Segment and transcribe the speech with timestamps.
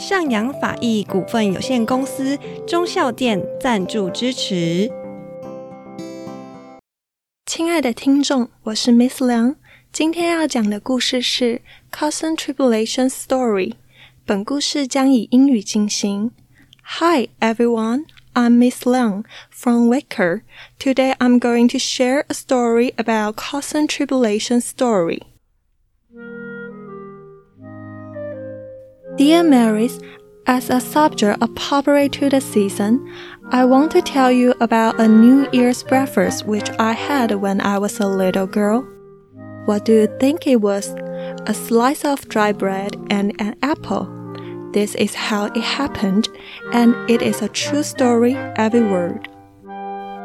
[0.00, 4.90] 上扬法益股份有限公司中校店赞助支持。
[7.44, 9.56] 亲爱的听众，我是 Miss 梁。
[9.92, 11.60] 今天要讲的故事是
[11.94, 13.72] 《Cousin Tribulation Story》。
[14.24, 16.30] 本故事将以英语进行。
[16.98, 20.40] Hi everyone, I'm Miss Liang from Wicker.
[20.78, 25.20] Today I'm going to share a story about Cousin Tribulation Story.
[29.20, 30.00] Dear Marys,
[30.46, 33.06] as a subject appropriate to the season,
[33.50, 37.76] I want to tell you about a New Year's breakfast which I had when I
[37.76, 38.80] was a little girl.
[39.66, 40.88] What do you think it was?
[41.46, 44.08] A slice of dry bread and an apple.
[44.72, 46.30] This is how it happened,
[46.72, 49.28] and it is a true story, every word.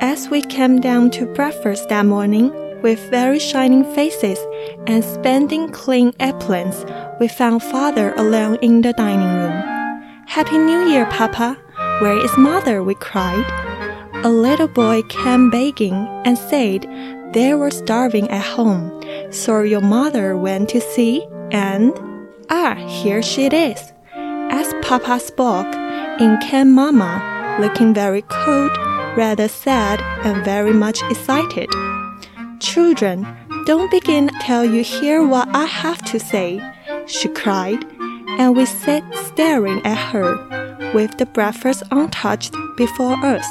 [0.00, 2.50] As we came down to breakfast that morning,
[2.82, 4.38] with very shining faces
[4.86, 6.84] and spending clean aprons,
[7.20, 9.62] we found father alone in the dining room.
[10.26, 11.58] Happy New Year, Papa!
[12.00, 12.82] Where is mother?
[12.82, 13.44] we cried.
[14.24, 16.86] A little boy came begging and said
[17.32, 21.92] they were starving at home, so your mother went to see and
[22.48, 23.92] ah, here she is.
[24.14, 25.74] As Papa spoke,
[26.20, 28.76] in came Mama, looking very cold,
[29.16, 31.68] rather sad, and very much excited.
[32.60, 33.26] Children,
[33.64, 36.60] don't begin till you hear what I have to say,
[37.06, 37.82] she cried,
[38.38, 40.36] and we sat staring at her,
[40.92, 43.46] with the breakfast untouched before us.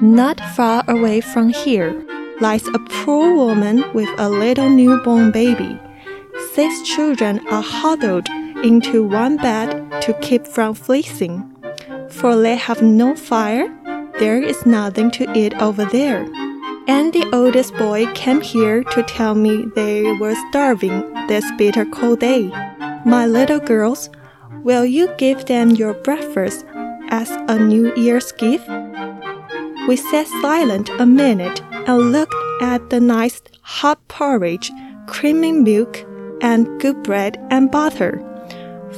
[0.00, 2.00] Not far away from here
[2.40, 5.76] lies a poor woman with a little newborn baby.
[6.52, 8.28] Six children are huddled
[8.62, 11.42] into one bed to keep from freezing.
[12.08, 13.66] For they have no fire,
[14.20, 16.24] there is nothing to eat over there
[16.92, 22.20] and the oldest boy came here to tell me they were starving this bitter cold
[22.20, 22.48] day.
[23.06, 24.10] My little girls,
[24.62, 26.66] will you give them your breakfast
[27.08, 28.68] as a New Year's gift?
[29.88, 34.70] We sat silent a minute and looked at the nice hot porridge,
[35.06, 36.04] creamy milk,
[36.42, 38.20] and good bread and butter.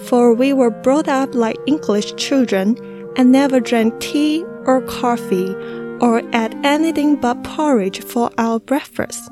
[0.09, 2.77] For we were brought up like English children
[3.17, 5.55] and never drank tea or coffee
[6.01, 9.31] or ate anything but porridge for our breakfast.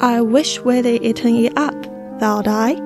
[0.00, 1.74] I wish we'd eaten it up,
[2.20, 2.76] thought I,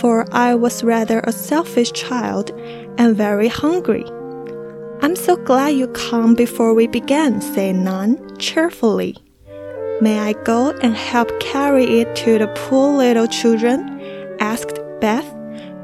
[0.00, 2.50] for I was rather a selfish child
[2.98, 4.04] and very hungry.
[5.02, 9.16] I'm so glad you come before we began, said Nan cheerfully.
[10.00, 14.00] May I go and help carry it to the poor little children?
[14.40, 15.30] asked Beth,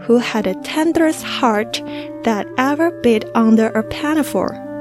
[0.02, 1.82] who had the tenderest heart
[2.24, 4.71] that ever beat under a pinafore.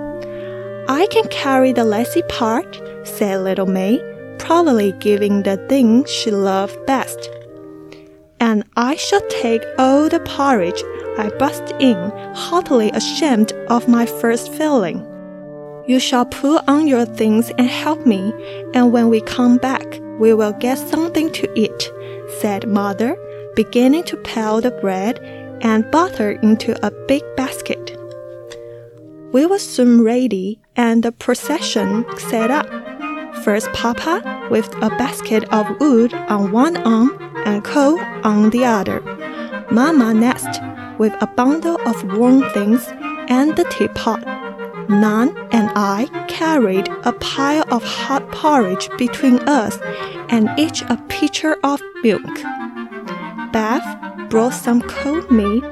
[0.91, 3.97] I can carry the lazy part, said little May,
[4.39, 7.29] probably giving the thing she loved best.
[8.41, 10.83] And I shall take all the porridge,
[11.17, 11.95] I burst in,
[12.35, 14.99] heartily ashamed of my first failing.
[15.87, 18.33] You shall put on your things and help me,
[18.73, 21.89] and when we come back, we will get something to eat,
[22.41, 23.15] said mother,
[23.55, 25.19] beginning to pile the bread
[25.61, 27.23] and butter into a big.
[29.33, 32.67] We were soon ready and the procession set up.
[33.43, 38.99] First Papa with a basket of wood on one arm and coal on the other.
[39.71, 40.59] Mama next
[40.97, 42.85] with a bundle of warm things
[43.29, 44.21] and the teapot.
[44.89, 49.79] Nan and I carried a pile of hot porridge between us
[50.27, 52.35] and each a pitcher of milk.
[53.53, 55.63] Beth brought some cold meat,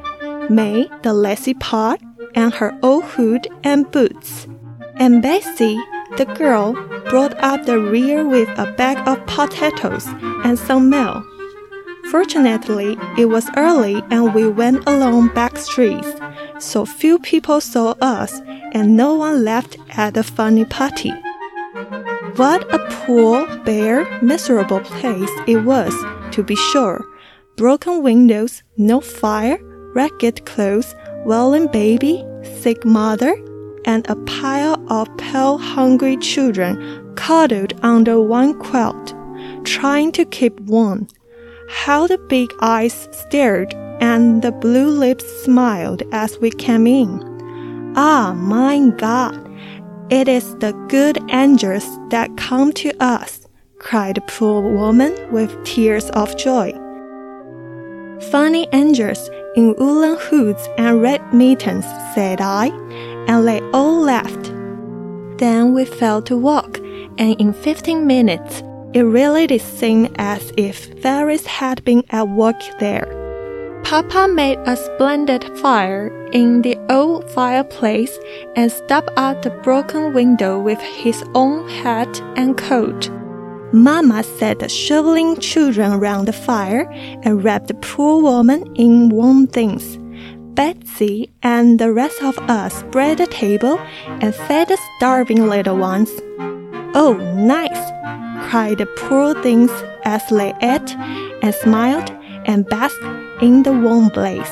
[0.49, 1.99] May the lazy pot,
[2.35, 4.47] and her old hood and boots.
[4.95, 5.79] And Bessie,
[6.17, 6.73] the girl,
[7.09, 10.05] brought up the rear with a bag of potatoes
[10.43, 11.23] and some milk.
[12.11, 16.09] Fortunately, it was early and we went along back streets,
[16.57, 18.41] so few people saw us
[18.73, 21.13] and no one laughed at the funny party.
[22.35, 25.93] What a poor, bare, miserable place it was,
[26.31, 27.05] to be sure.
[27.57, 29.59] Broken windows, no fire,
[29.93, 32.25] ragged clothes, wailing baby,
[32.61, 33.35] sick mother,
[33.85, 39.13] and a pile of pale, hungry children cuddled under one quilt,
[39.63, 41.07] trying to keep warm.
[41.69, 47.93] How the big eyes stared and the blue lips smiled as we came in.
[47.95, 49.45] Ah, my God!
[50.09, 53.45] It is the good angels that come to us,
[53.77, 56.71] cried the poor woman with tears of joy.
[58.31, 62.67] Funny angels in woolen hoods and red mittens, said I,
[63.27, 64.51] and they all laughed.
[65.37, 66.77] Then we fell to walk,
[67.17, 68.63] and in fifteen minutes
[68.93, 73.07] it really did seem as if fairies had been at work there.
[73.83, 78.19] Papa made a splendid fire in the old fireplace
[78.55, 83.09] and stopped out the broken window with his own hat and coat.
[83.71, 86.89] Mamma set the shoveling children around the fire
[87.23, 89.97] and wrapped the poor woman in warm things.
[90.55, 93.79] Betsy and the rest of us spread the table
[94.21, 96.09] and fed the starving little ones.
[96.95, 97.91] Oh, nice!
[98.49, 99.69] cried the poor things
[100.03, 100.95] as they ate
[101.43, 102.09] and smiled
[102.45, 103.03] and basked
[103.41, 104.51] in the warm blaze.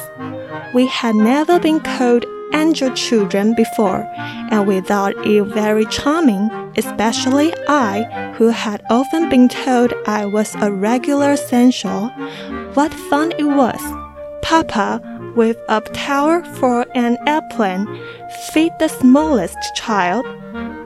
[0.75, 4.07] We had never been called angel children before,
[4.51, 10.55] and we thought it very charming, especially I, who had often been told I was
[10.55, 12.09] a regular essential.
[12.73, 13.81] What fun it was!
[14.41, 15.01] Papa,
[15.35, 17.85] with a tower for an airplane,
[18.51, 20.25] feed the smallest child.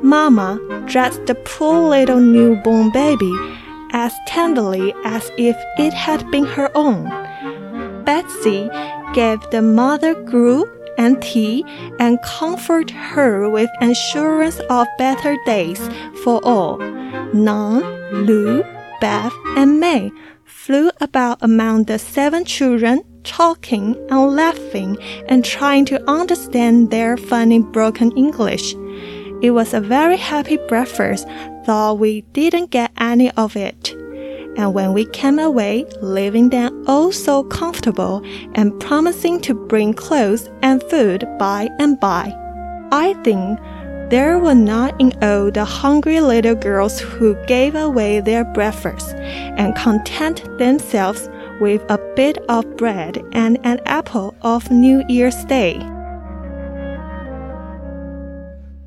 [0.01, 3.33] Mama dressed the poor little newborn baby
[3.91, 7.09] as tenderly as if it had been her own.
[8.05, 8.69] Betsy
[9.13, 10.65] gave the mother gruel
[10.97, 11.63] and tea
[11.99, 15.79] and comforted her with assurance of better days
[16.23, 16.77] for all.
[17.33, 17.81] Nan,
[18.25, 18.63] Lu,
[18.99, 20.11] Beth, and May
[20.45, 24.97] flew about among the seven children, talking and laughing
[25.27, 28.73] and trying to understand their funny broken English.
[29.41, 31.27] It was a very happy breakfast,
[31.65, 33.95] though we didn't get any of it.
[34.57, 38.21] And when we came away, leaving them all oh so comfortable
[38.55, 42.33] and promising to bring clothes and food by and by,
[42.91, 43.59] I think
[44.09, 49.73] there were not in all the hungry little girls who gave away their breakfast and
[49.75, 51.29] content themselves
[51.61, 55.79] with a bit of bread and an apple of New Year's Day.